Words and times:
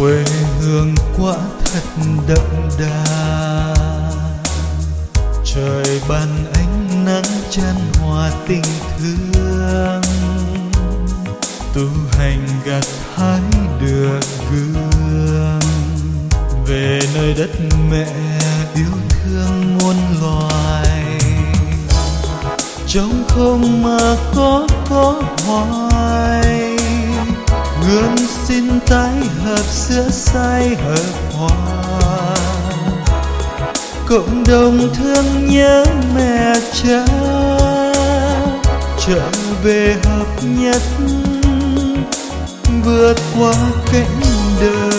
quê 0.00 0.24
hương 0.60 0.94
quá 1.18 1.36
thật 1.64 2.02
đậm 2.28 2.68
đà. 2.78 3.74
Trời 5.44 6.00
ban 6.08 6.28
ánh 6.52 7.04
nắng 7.04 7.40
chan 7.50 7.74
hòa 8.00 8.30
tình 8.48 8.62
thương. 8.98 10.02
Tu 11.74 11.86
hành 12.12 12.46
gặt 12.64 12.84
hái 13.14 13.40
được 13.80 14.20
gương. 14.50 15.60
Về 16.66 17.00
nơi 17.14 17.34
đất 17.38 17.50
mẹ 17.90 18.06
yêu 18.74 18.92
thương 19.08 19.78
muôn 19.78 19.96
loài. 20.22 21.04
Trong 22.86 23.24
không 23.28 23.82
mà 23.82 24.16
có 24.34 24.66
có 24.90 25.22
hoài 25.46 26.69
xin 28.90 28.98
tái 28.98 29.14
hợp 29.44 29.64
sữa 29.64 30.08
sai 30.10 30.74
hợp 30.74 31.32
hòa. 31.32 32.36
Cộng 34.08 34.44
đồng 34.48 34.94
thương 34.94 35.48
nhớ 35.48 35.84
mẹ 36.14 36.54
cha, 36.72 37.04
trở 39.06 39.30
về 39.62 39.96
hợp 40.04 40.26
nhất, 40.42 40.82
vượt 42.84 43.16
qua 43.38 43.54
cánh 43.92 44.20
đời 44.60 44.89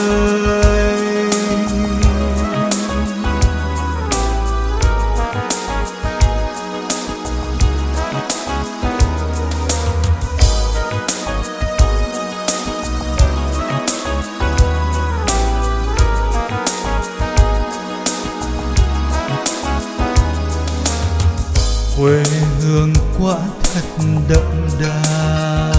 quê 22.01 22.23
hương 22.61 22.93
quá 23.19 23.37
thật 23.73 24.03
đậm 24.29 24.67
đà. 24.81 25.73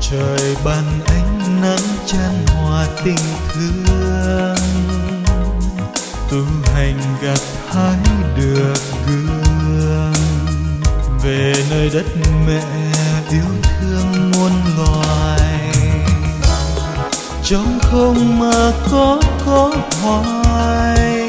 Trời 0.00 0.56
ban 0.64 0.84
ánh 1.06 1.60
nắng 1.62 1.96
chan 2.06 2.46
hòa 2.46 2.86
tình 3.04 3.16
thương. 3.48 4.56
Tu 6.30 6.44
hành 6.74 7.00
gặt 7.22 7.40
hái 7.68 7.96
được 8.36 8.80
gương. 9.06 10.12
Về 11.24 11.54
nơi 11.70 11.90
đất 11.94 12.06
mẹ 12.46 12.62
yêu 13.30 13.70
thương 13.80 14.30
muôn 14.30 14.52
loài. 14.76 15.70
Trong 17.44 17.78
không 17.82 18.38
mà 18.40 18.72
có 18.90 19.20
có 19.46 19.74
hoài 20.02 21.25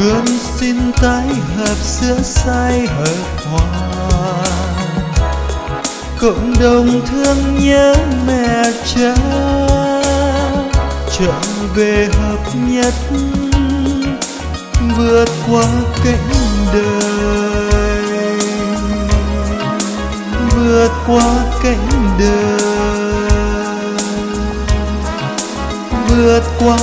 gươm 0.00 0.24
xin 0.60 0.76
tái 1.02 1.26
hợp 1.56 1.76
giữa 2.00 2.22
say 2.22 2.86
hợp 2.86 3.46
hòa. 3.50 4.44
Cộng 6.20 6.54
đồng 6.60 7.00
thương 7.06 7.66
nhớ 7.66 7.94
mẹ 8.26 8.64
cha 8.94 9.14
trở 11.18 11.32
về 11.74 12.08
hợp 12.12 12.40
nhất, 12.54 12.94
vượt 14.96 15.28
qua 15.50 15.66
cánh 16.04 16.28
đời. 16.72 18.38
Vượt 20.56 20.90
qua 21.06 21.34
cánh 21.62 22.16
đời. 22.18 22.62
Vượt 26.08 26.42
qua 26.58 26.78